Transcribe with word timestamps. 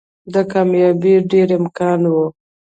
د 0.33 0.35
کاميابۍ 0.51 1.15
ډېر 1.31 1.47
امکان 1.59 2.01
وو 2.13 2.25